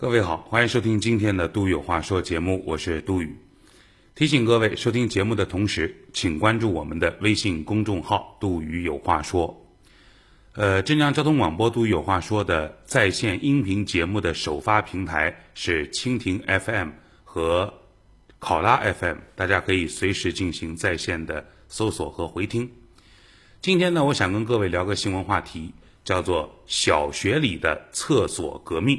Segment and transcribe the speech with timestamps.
[0.00, 3.36] 各位好，欢迎收听今天的《杜宇有话说》节目，我是杜宇。
[4.14, 9.62] 提醒各位，收听节目的同时，请关注我们的微信公众号“杜宇有话说”。
[10.56, 16.92] 呃，镇江交通广播“杜宇有话说”的在线音频节目的首发平台是蜻蜓 FM
[17.22, 17.74] 和
[18.38, 22.70] 考拉 FM，大家可以随时进行在线的搜索和回听。
[23.60, 25.74] 今天呢，我想跟各位聊个新闻话题，
[26.04, 28.98] 叫做“小学里的厕所革命”。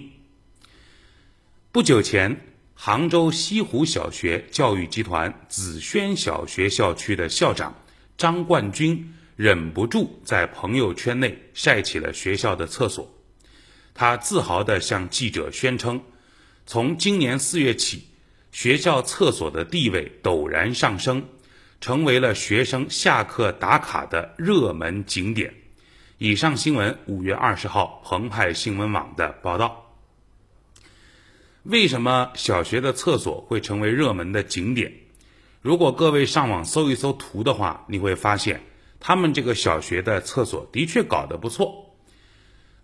[1.73, 2.35] 不久前，
[2.75, 7.73] 杭州西湖小学教育集团紫轩小学校区的校长
[8.17, 13.09] 张冠军忍不住在朋友圈内晒起了学校的厕所。
[13.93, 16.01] 他自豪地向记者宣称，
[16.65, 18.03] 从今年四月起，
[18.51, 21.23] 学校厕所的地位陡然上升，
[21.79, 25.53] 成为了学生下课打卡的热门景点。
[26.17, 29.90] 以上新闻，五月二十号澎湃新闻网的报道。
[31.63, 34.91] 为什么小学的厕所会成为热门的景点？
[35.61, 38.63] 如果各位上网搜一搜图的话，你会发现
[38.99, 41.95] 他们这个小学的厕所的确搞得不错。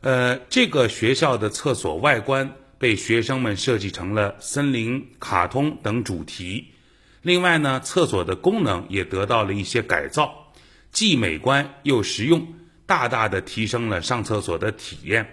[0.02, 6.68] 呃，这个学校的厕所外观被学生们设计成了森林、卡通等主题。
[7.24, 10.54] 另外呢，厕所的功能也得到了一些改造，
[10.92, 12.54] 既美观又实用，
[12.86, 15.28] 大大的提升了上厕所的体验。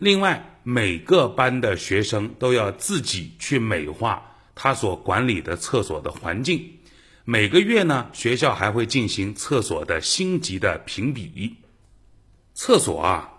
[0.00, 6.78] 另外，每个班的学生都要自己去美化他所管理的厕所的环境。
[7.26, 11.56] 每个月呢，学校还会进行厕所的星级的评比。
[12.54, 13.30] 厕所啊，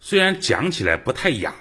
[0.00, 1.54] 虽然讲起来不太雅，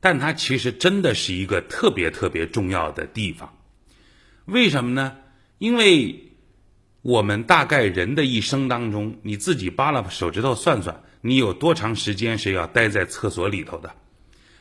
[0.00, 3.56] 但它其实真的是一个特别特别重要的地方。
[4.46, 5.16] 为什么呢？
[5.58, 6.33] 因为
[7.04, 11.02] 我们大概人的一生当中，你自己扒拉手指头算算。
[11.20, 13.92] 你有多长时间是要待在厕所里头的？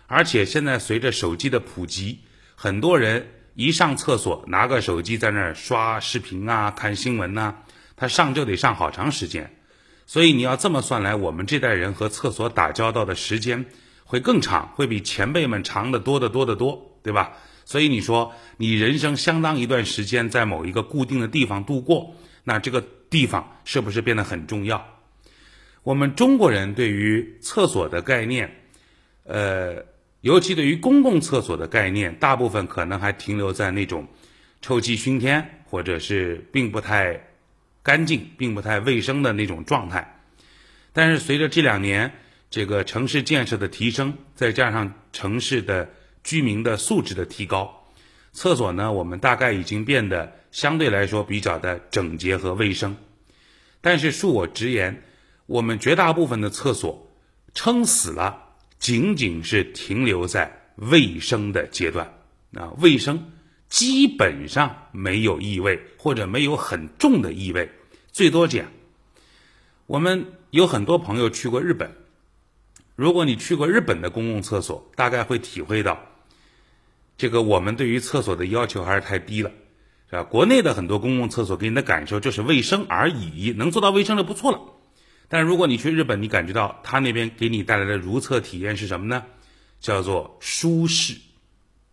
[0.07, 2.19] 而且现在随着手机的普及，
[2.55, 7.55] 很多人一上厕所拿个手机在那儿刷视频啊、看新闻呐，
[7.95, 9.55] 他上就得上好长时间。
[10.05, 13.67] 所以你要这么算来，我们这代人和厕所打交道的时间
[14.03, 17.37] 会更长，会比前辈们长得多得多得多，对吧？
[17.63, 24.85] 所以你说你人生相当一段时间在某一个固定的地方度过，那这个地方是不是变得很重要？
[25.83, 28.55] 我们中国人对于厕所的概念，
[29.23, 29.85] 呃，
[30.21, 34.07] 尤其对于公共厕所的概念，大部分可能还停留在那种
[34.61, 37.27] 臭气熏天，或者是并不太
[37.81, 40.21] 干净、并不太卫生的那种状态。
[40.93, 42.13] 但是随着这两年
[42.49, 45.89] 这个城市建设的提升，再加上城市的
[46.23, 47.89] 居民的素质的提高，
[48.31, 52.95] 厕所呢，我们大概已经变得相对来说比较的整洁和卫生。
[53.81, 55.03] 但是恕我直言。
[55.45, 57.11] 我们绝大部分的厕所
[57.53, 62.17] 撑死了，仅仅是停留在卫生的阶段
[62.53, 63.33] 啊，卫生
[63.67, 67.69] 基本上没有异味或者没有很重的异味，
[68.13, 68.71] 最多这样。
[69.85, 71.91] 我们有很多朋友去过日本，
[72.95, 76.01] 如果你去过日本的公共厕所，大概会体会到，
[77.17, 79.51] 这个我们对于厕所的要求还是太低了，
[80.15, 80.23] 啊？
[80.23, 84.59] 国内的很多公共厕所给你的感受就是卫生而已，能做到卫生就不错了。
[85.27, 89.23] 但如果你去日本，你感觉到他那边给你带来的如厕体验是什么呢？
[89.79, 91.15] 叫做舒适，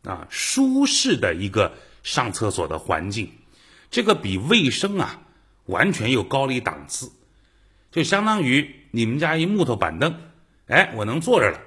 [0.04, 1.72] 啊，舒适的一个
[2.04, 3.32] 上厕所的环境，
[3.90, 5.22] 这个比卫生啊
[5.66, 7.10] 完全又高了一档次，
[7.90, 10.14] 就相当于你们家一木头板凳，
[10.68, 11.58] 哎，我能坐着了，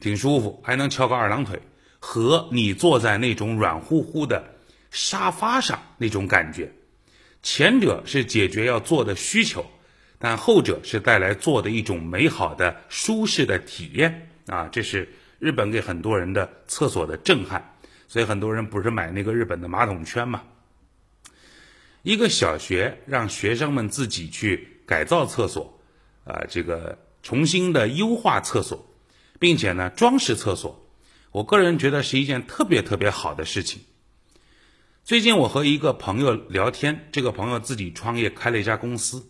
[0.00, 1.62] 挺舒服，还能翘个二郎腿，
[1.98, 4.53] 和你坐在那种软乎乎的
[4.94, 6.72] 沙发上那种感觉，
[7.42, 9.66] 前者是解决要坐的需求。
[10.16, 14.66] 但后者是带来做的一种美好的、舒适的体验啊！
[14.72, 15.06] 这是
[15.38, 17.76] 日本给很多人的厕所的震撼，
[18.08, 20.42] 所以很多人不是买那个日本的马桶圈嘛？
[22.00, 25.78] 一个小学让学生们自己去改造厕所，
[26.24, 28.82] 啊，这个重新的优化厕所，
[29.38, 30.88] 并且呢装饰厕所，
[31.32, 33.82] 我个人觉得是一件特别特别好的事情。
[35.04, 39.22] 最近我和一个朋友聊天，这个朋友自己创业开了一家公司。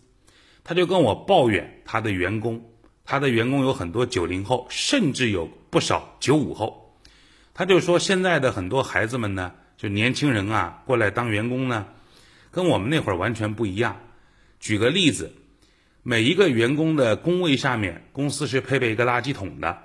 [0.63, 2.63] 他就跟我抱怨他的员工，
[3.03, 6.97] 他的员工有很多九零后，甚至有不少九五后。
[7.53, 11.85] 他就说现在的很多孩子们呢，就年轻人啊，过来当员工呢，
[12.51, 13.97] 跟我们那会儿完全不一样。
[14.61, 15.33] 举个例子，
[16.03, 19.77] 每一个员工的工位下面，公司是配备一个垃圾桶的。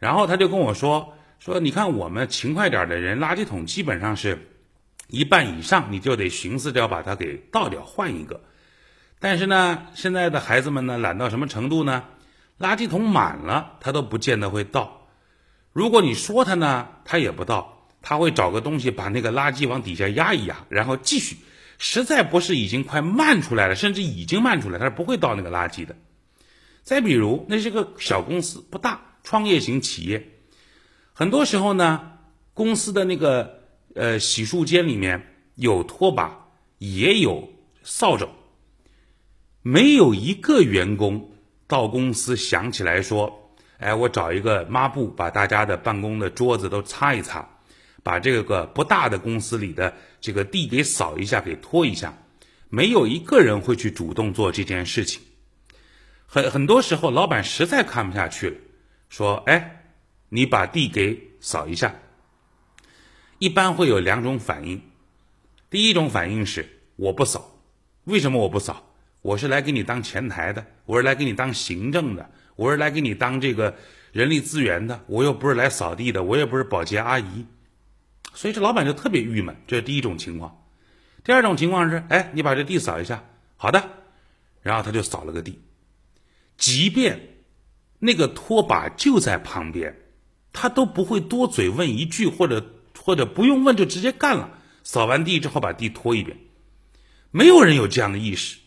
[0.00, 4.36] 然后他就跟我说说，你看我们勤快点的人，垃圾桶基本上是
[5.10, 8.40] 一半以上，你就得寻思着要把它给倒掉，换一个。
[9.18, 12.04] 但是呢，现在的孩子们呢，懒到什么程度呢？
[12.58, 15.08] 垃圾桶满了，他都不见得会倒。
[15.72, 21.36] 如果你说他呢，他也不倒，他会找个东西把那个垃圾往底下压一压，然后继续。
[21.78, 25.96] 实在不是已经快漫出来了，甚至已经漫出来，他是不会倒那个垃圾的。
[26.82, 30.30] 再比如，那是个小公司，不大，创业型企业，
[31.14, 32.12] 很多时候呢，
[32.52, 33.59] 公司的那个
[34.00, 35.20] 呃洗漱间里面
[35.56, 36.48] 有拖把，
[36.78, 37.46] 也有
[37.82, 38.30] 扫帚，
[39.60, 41.32] 没有一个员工
[41.66, 47.46] 到公司想起来说，哎，我找一个抹布把大家的办公的桌子都擦一擦。
[48.02, 52.16] 把这个不大的公司里的这个地给扫一下，给拖一下，
[52.70, 55.20] 没有一个人会去主动做这件事情。
[56.24, 58.56] 很很多时候，老板实在看不下去了，
[59.10, 59.84] 说：“哎，
[60.30, 61.94] 你把地给扫一下。”
[63.40, 64.78] 一般会有两种反应。
[65.70, 67.58] 第一种反应是我不扫，
[68.04, 68.92] 为什么我不扫？
[69.22, 73.74] 我是来给你当前台的，我是来给你当行政的，我是来给你当这个
[74.12, 77.46] 人力资源的，我又不是来扫地的，我也不是保洁阿姨。
[78.34, 80.62] 所以这老板就特别郁闷，这是第一种情况。
[81.24, 83.24] 第二种情况是，哎，你把这地扫一下，
[83.56, 83.82] 好的，
[84.60, 85.58] 然后他就扫了个地。
[86.58, 87.18] 即便
[88.00, 89.96] 那个拖把就在旁边，
[90.52, 94.58] 他都不会多嘴问一句，或者或者不用问就直接干了。
[94.82, 96.36] 扫完地之后把地拖一遍，
[97.30, 98.58] 没有人有这样的意识，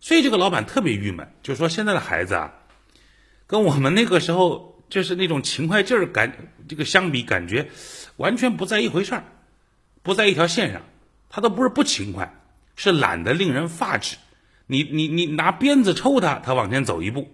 [0.00, 2.52] 所以这个老板特别郁闷，就说现在的孩子啊，
[3.46, 7.68] 跟我们那个时候就是那种勤快劲儿感这个相比，感觉。
[8.16, 9.24] 完全不在一回事儿，
[10.02, 10.80] 不在一条线上，
[11.28, 12.32] 他都不是不勤快，
[12.76, 14.16] 是懒得令人发指。
[14.66, 17.28] 你你你拿鞭子抽他，他往前走一步，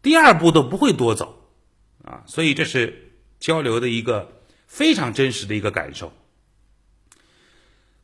[0.00, 1.50] 第二步都不会多走，
[2.04, 4.39] 啊，所以这是交流的一个
[4.70, 6.12] 非常真实的一个感受。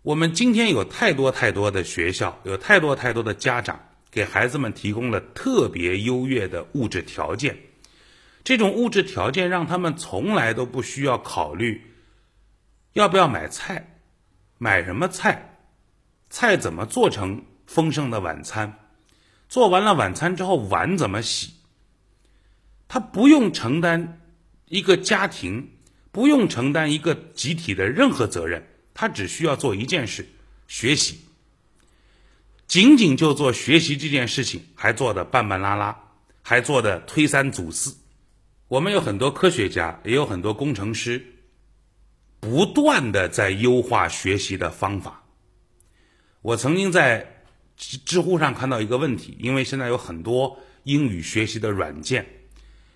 [0.03, 3.81] 我们今天有太多太多的学校，有太多太多的家长
[4.11, 7.57] 给孩子们提供了特别优越的物质条件。
[8.43, 11.81] 这种物质条件让他们从来都不需要考虑
[12.95, 14.01] 要不要买菜，
[14.59, 15.59] 买什么菜，
[16.29, 18.91] 菜怎么做成丰盛的晚餐，
[19.49, 21.55] 做完了晚餐之后碗怎么洗。
[22.89, 24.21] 他不用承担
[24.67, 25.71] 一个家庭，
[26.17, 30.27] 不用承担一个集体的任何责任，他只需要做一件事：
[30.67, 31.19] 学习。
[32.67, 35.95] 仅仅就做学习这件事情，还做的半半拉拉，
[36.41, 37.95] 还做的推三阻四。
[38.69, 41.23] 我们有很多科学家，也有很多工程师，
[42.41, 45.23] 不断的在优化学习的方法。
[46.41, 47.43] 我曾经在
[47.77, 52.27] 知乎上看到一个问题，因为现在有很多英语学习的软件，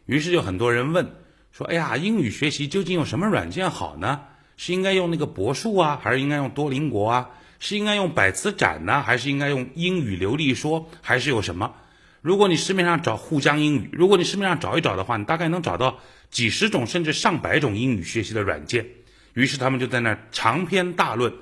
[0.06, 1.06] 于是就很多人问
[1.52, 4.20] 说：“哎呀，英语学习究竟用什么软件好呢？
[4.56, 7.30] 是应该用那个博数啊，还是应该用多邻国啊？
[7.58, 11.74] 是应该用百词斩呢，还是应该用英语流利说，还是有什么？”
[12.22, 15.98] 如果你市面上找沪江英语，如果你市面上找一找的话，你大概能找到
[16.30, 18.86] 几十种甚至上百种英语学习的软件。
[19.32, 21.32] 于是他们就在那长篇大论，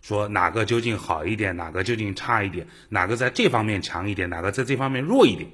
[0.00, 5.50] 说哪个究竟好一点，哪个究竟差一点，哪个在这方面强一点，哪个在这方面弱一点。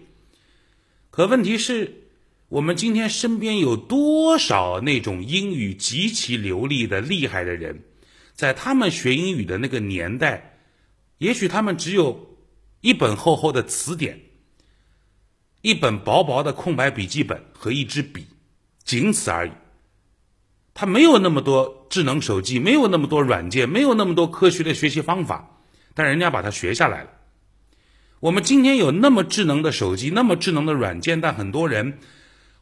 [1.10, 2.03] 可问题是，
[2.54, 7.82] 我们今天身边有多少那种英语极其流利的厉害的人，
[8.32, 10.56] 在他们学英语的那个年代，
[11.18, 12.36] 也许他们只有
[12.80, 14.20] 一本厚厚的词典。
[15.62, 18.24] 一本薄薄的空白笔记本和一支笔，
[18.84, 19.50] 仅此而已。
[20.74, 25.58] 他没有那么多智能手机，没有那么多软件，没有那么多科学的学习方法，
[25.92, 27.10] 但人家把它学下来了。
[28.20, 31.98] 我们今天有那么智能的手机，那么智能的软件，但很多人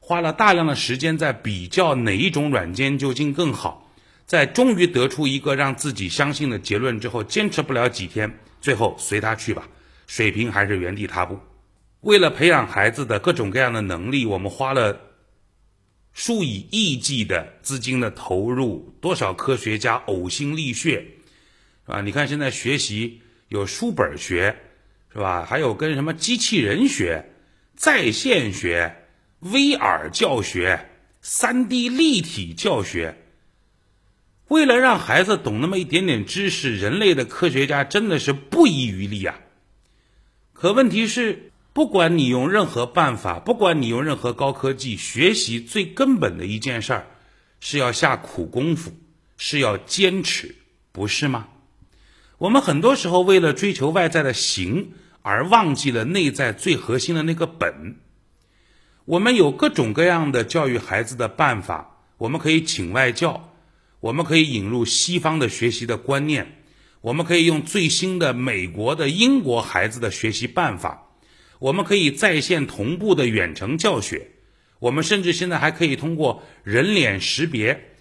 [0.04, 3.88] 花了大量的时间在比较哪一种软件究竟更好，
[4.26, 9.68] 在终于得出一个让自己相信的结论之后，坚持不了几天，最后随他去吧，
[10.09, 11.38] 水平还是原地踏步。
[12.00, 15.00] 为了培养孩子的各种各样的能力，我们花了
[16.12, 21.06] 数以亿计的资金的投入，多少科学家呕心沥血，
[21.87, 22.00] 是吧？
[22.00, 24.56] 你看现在学习有书本学，
[25.12, 25.47] 是吧？
[25.49, 27.25] 还有跟什么机器人学、
[27.76, 29.01] 在线学、
[29.42, 30.88] VR 教学、
[31.20, 33.18] 三 D 立体教学。
[34.49, 39.38] 为了让孩子懂那么一点点知识，人类的科学家真的是不遗余力啊。
[40.52, 41.49] 可问题是。
[41.75, 47.06] 不管你用任何办法，不管你用任何高科技，学习最根本的一件事儿，
[47.61, 48.92] 是要下苦功夫，
[49.38, 50.54] 是要坚持，
[50.92, 51.49] 不是吗？
[52.37, 57.96] 我们很多时候为了追求外在的形，而忘记了内在最核心的那个本。
[59.04, 63.52] 我们有各种各样的教育孩子的办法，我们可以请外教，
[63.99, 66.62] 我们可以引入西方的学习的观念，
[67.00, 71.09] 我们可以用最新的美国的、英国孩子的学习办法。
[71.59, 74.28] 我们可以在线同步的远程教学，
[74.78, 77.94] 我们甚至现在还可以通过人脸识别，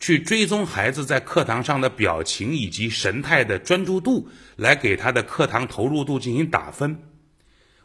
[0.00, 6.98] 去追踪孩子在课堂上的表情以及神态的专注度，来给他的课堂投入度进行打分。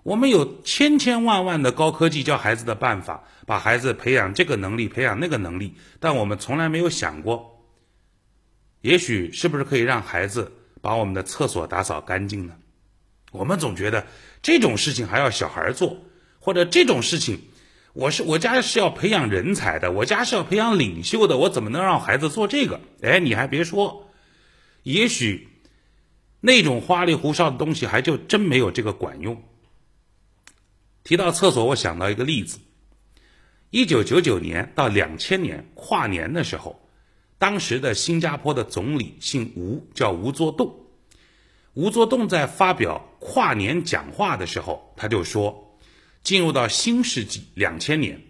[0.03, 7.63] 我们有千千万万的高科技教孩子的办法，把孩子培养这个能力，培养那个能力，但我们从来没有想过，
[8.81, 12.55] 也许是不是可以让孩子把我们的厕所打扫干净呢？
[13.31, 14.07] 我们总觉得
[14.41, 15.97] 这种事情还要小孩做，
[16.39, 17.39] 或者这种事情。
[17.93, 22.79] 我是我家是要培养人才的，我家是要培养领袖的，我怎么能让孩子做这个？
[23.01, 24.09] 哎，你还别说，
[24.83, 25.47] 也许
[26.39, 29.43] 那种花里胡哨的东西还就真没有这个管用。
[31.03, 32.59] 提到厕所，我想到一个例子：
[33.69, 36.87] 一九九九年到两千年跨年的时候，
[37.37, 40.75] 当时的新加坡的总理姓吴，叫吴作栋。
[41.73, 45.67] 吴作栋在发表跨年讲话的时候，他就说。
[46.23, 48.21] 进入到新世纪两千年，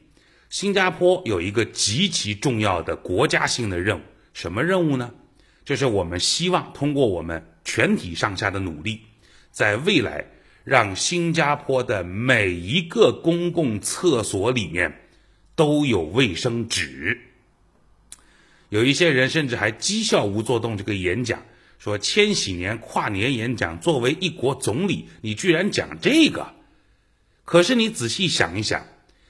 [0.50, 4.01] 新加坡有一个极其重要的国家性的任务，
[4.32, 5.13] 什么任务呢？
[5.66, 9.01] 就是我们希望通过我们全体上下的努力，
[9.51, 10.25] 在未来
[10.63, 15.08] 让新加坡的每一个公共厕所里面
[15.56, 17.20] 都有卫生纸。
[18.70, 21.44] 有一些人甚至还讥笑吴作栋这个演讲，
[21.77, 26.53] 说千禧年跨年演讲，作为一国总理，你居然讲这个。
[27.44, 28.86] 可是你仔细想一想，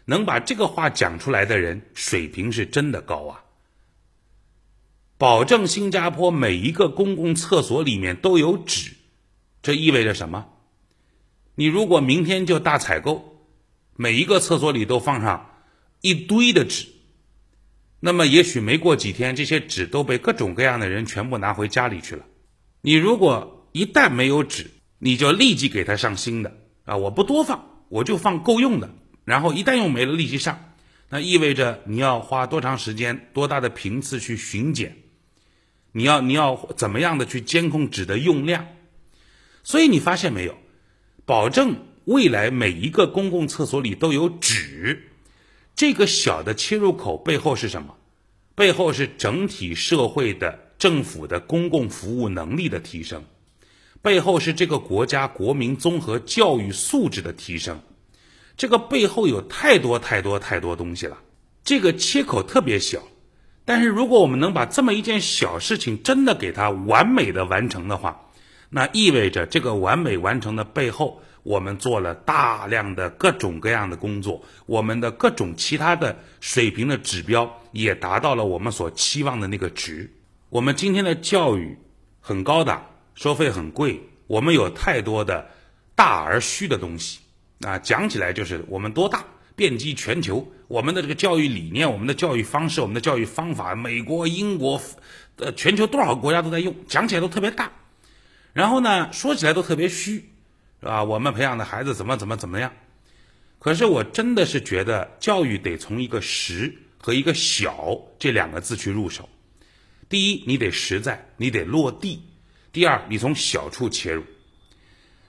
[0.05, 3.43] 能把这个话讲出来的人水平是真的高啊！
[5.17, 8.91] 保证新加坡每一个公共厕所里面都有纸，
[9.63, 10.45] 这意味着什么？
[11.61, 13.45] 你如果明天就大采购，
[13.95, 15.61] 每一个厕所里都放上
[16.01, 16.87] 一堆的纸，
[17.99, 22.25] 那么也许没过几天，这些纸都被各种各样的人全部拿回家里去了。
[22.81, 26.97] 你如果一旦没有纸，你就立即给他上新的啊！
[26.97, 27.63] 我不多放。
[27.89, 28.89] 我就放够用的，
[29.23, 30.73] 然后一旦用没了立即上，
[31.09, 34.97] 那意味着你要花多长时间、多大的频次去巡检，
[35.91, 38.65] 你要你要怎么样的去监控纸的用量？
[39.61, 40.57] 所以你发现没有，
[41.31, 45.11] 保证未来每一个公共厕所里都有纸，
[45.77, 47.95] 这个小的切入口背后是什么？
[48.53, 53.23] 背后是整体社会的政府的公共服务能力的提升。
[54.01, 57.79] 背后是这个国家国民综合教育素质的提升，
[58.57, 61.17] 这个背后有太多太多太多东西了。
[61.63, 63.01] 这个切口特别小，
[63.63, 68.19] 但是如果我们能把这么一件小事情真的给它完美的完成的话，
[68.71, 80.11] 那意味着这个完美完成的背后，我们做了大量的各种各样的工作，我们的各种其他的水平的指标也达到了我们所期望的那个值。
[80.49, 81.77] 我们今天的教育
[82.19, 82.87] 很高档。
[83.13, 85.45] 收费很贵，我们有太多的
[85.95, 87.19] 大而虚的东西
[87.59, 87.77] 啊！
[87.77, 89.23] 讲起来就是我们多大，
[89.55, 90.49] 遍及全球。
[90.69, 94.81] 我们的这个教育理念、我们的教育方式、我们的教育方法，美国、英国，
[95.35, 97.69] 呃，全球多少个国家都在用，讲起来都特别大。
[98.53, 100.29] 然后呢，说起来都特别虚，
[100.79, 101.03] 是吧？
[101.03, 102.71] 我们培养的孩子怎么怎么怎么样？
[103.59, 109.29] 可是我真的是觉得，教育得从一个实和一个小这两个字去入手。
[110.09, 112.21] 第一，你得实在，你得落地。
[112.73, 114.23] 第二，你从小处切入。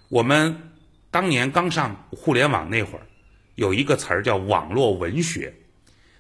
[0.09, 0.71] 我们
[1.11, 3.07] 当年刚上互联网那会儿，
[3.55, 5.55] 有一个词儿叫网络文学。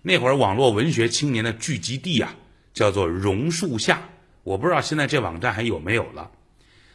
[0.03, 2.35] 那会儿网络文学青年的聚集地啊，
[2.75, 4.03] 叫做榕树下。
[4.43, 6.31] 我不知道现在这网站还有没有了。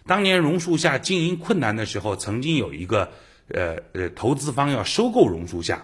[0.07, 3.11] 当年榕树下经营困难的时候，曾经有一个
[3.49, 5.83] 呃呃投资方要收购榕树下，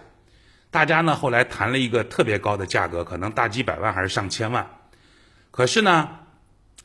[0.70, 4.68] 大家呢后来谈了一个特别高的价格，可能大几百万还是上千万。
[5.50, 6.08] 可是呢。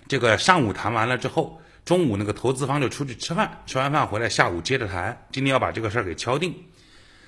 [0.07, 5.15] 这个上午谈完了之后，中午那个投资方就出去吃饭，吃完饭回来，下午接着谈。
[5.31, 6.51] 今天要把这个事儿给敲定。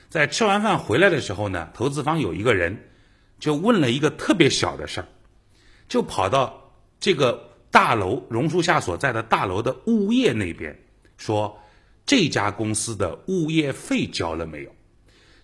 [0.10, 2.90] 在吃完饭回来的时候呢，投资方有一个人
[3.40, 5.06] 就问了一个特别小的事儿，
[5.88, 10.78] 就跑到这个大楼榕树下所在的大楼的物业那边
[11.18, 11.60] 说
[12.06, 14.76] ：“这家公司的物业费交了没有？”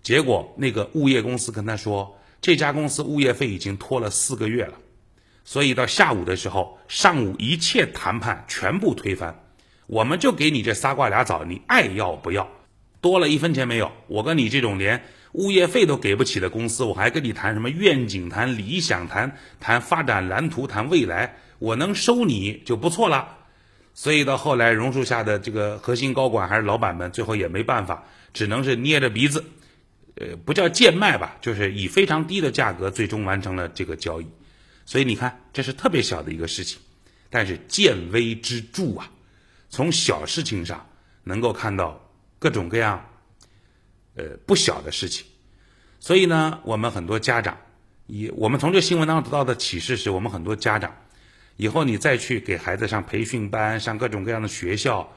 [0.03, 4.73] 结果那个物业公司跟他说：“这家公司物业费已经拖了四个月了。”
[5.43, 9.43] 所以到下午的时候，上午一切谈判全部推翻，
[9.85, 12.49] 我们就给你这仨瓜俩枣，你爱要不要？
[12.99, 13.91] 多了一分钱没有。
[14.07, 15.01] 我跟你这种连
[15.33, 23.37] 物业费都给不起的公司，我还跟你谈什么愿景、谈理想、谈谈发展蓝图、谈未来，我能收你就不错了。
[23.93, 29.43] 所以到后来，榕树下的这个核心高管还是老板们，最后也没办法，只能是捏着鼻子，
[30.15, 34.27] 呃，不叫贱卖吧，就是以非常低的价格，最终完成了这个交易。
[34.85, 36.79] 所以你看，这是特别小的一个事情，
[37.31, 39.11] 但是见微知著啊。
[39.69, 40.87] 从小事情上
[41.23, 42.09] 能够看到
[42.39, 43.03] 各种各样，
[44.15, 45.25] 呃，不小的事情。
[45.99, 47.57] 所以呢，我们很多家长，
[48.05, 50.95] 以我们从这新闻当中得到的启示是，我们很多家长，
[51.57, 55.11] 以后你再去给孩子上培训班、上各种各样的学校，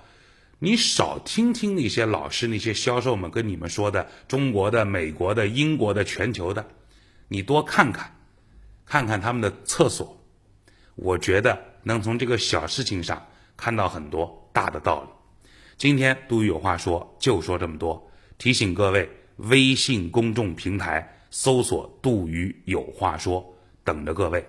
[0.58, 6.66] 你少听听那些老师、那些销售们跟你们说的中国的、美国的、英国的、全球的，
[7.28, 8.16] 你多看看，
[8.84, 10.20] 看看他们的厕所，
[10.96, 13.24] 我觉得能从这个小事情上
[13.56, 15.08] 看到很多大的道理。
[15.76, 19.08] 今天杜宇有话说，就说这么多，提醒各位。
[19.44, 24.46] 微信公众平台搜索“杜宇有话说”，等着各位。